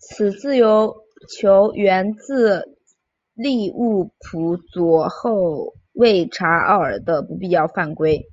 [0.00, 2.76] 此自由球源自
[3.34, 8.26] 利物浦左后卫查奥尔的不必要犯规。